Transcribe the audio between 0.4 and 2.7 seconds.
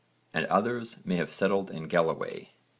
and others may have settled in Galloway.